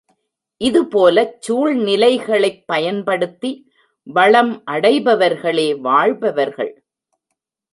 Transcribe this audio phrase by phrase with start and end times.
[0.61, 3.51] இதுபோலச் சூழ்நிலைகளைப் பயன்படுத்தி
[4.07, 6.73] வளம் அடைபவர்களே வாழ்பவர்கள்.